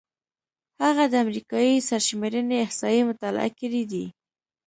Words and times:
هغه 0.83 1.03
د 1.09 1.13
امریکايي 1.25 1.75
سرشمېرنې 1.89 2.57
احصایې 2.65 3.01
مطالعه 3.09 3.49
کړې 3.59 3.83
دي. 3.91 4.05